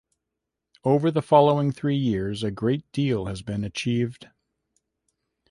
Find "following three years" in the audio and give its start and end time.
1.21-2.41